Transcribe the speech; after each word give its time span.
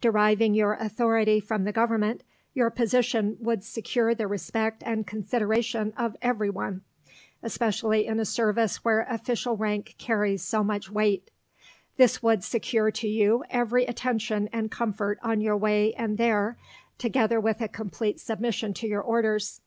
Deriving 0.00 0.54
your 0.54 0.74
authority 0.74 1.40
from 1.40 1.64
the 1.64 1.72
Government, 1.72 2.22
your 2.54 2.70
position 2.70 3.36
would 3.40 3.64
secure 3.64 4.14
the 4.14 4.28
respect 4.28 4.80
and 4.86 5.08
consideration 5.08 5.92
of 5.96 6.14
every 6.22 6.48
one, 6.50 6.82
especially 7.42 8.06
in 8.06 8.20
a 8.20 8.24
service 8.24 8.84
where 8.84 9.00
official 9.10 9.56
rank 9.56 9.96
carries 9.98 10.40
so 10.40 10.62
much 10.62 10.88
weight. 10.88 11.32
This 11.96 12.22
would 12.22 12.44
secure 12.44 12.92
to 12.92 13.08
you 13.08 13.42
every 13.50 13.84
attention 13.84 14.48
and 14.52 14.70
comfort 14.70 15.18
on 15.20 15.40
your 15.40 15.56
way 15.56 15.94
and 15.94 16.16
there, 16.16 16.56
together 16.96 17.40
with 17.40 17.60
a 17.60 17.66
complete 17.66 18.20
submission 18.20 18.72
to 18.74 18.86
your 18.86 19.02
orders. 19.02 19.60